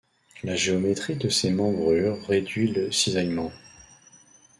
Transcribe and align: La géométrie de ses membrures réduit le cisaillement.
La 0.43 0.55
géométrie 0.55 1.15
de 1.17 1.29
ses 1.29 1.51
membrures 1.51 2.25
réduit 2.25 2.69
le 2.73 2.89
cisaillement. 2.91 3.51